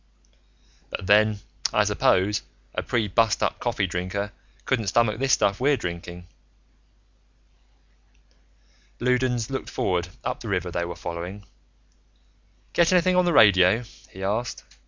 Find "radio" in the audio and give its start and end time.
13.33-13.83